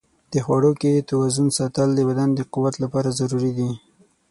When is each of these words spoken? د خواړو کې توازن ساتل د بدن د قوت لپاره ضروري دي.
د 0.33 0.35
خواړو 0.45 0.71
کې 0.81 1.05
توازن 1.09 1.47
ساتل 1.57 1.89
د 1.95 1.99
بدن 2.09 2.29
د 2.35 2.39
قوت 2.53 2.75
لپاره 2.83 3.15
ضروري 3.19 3.51
دي. 3.57 3.71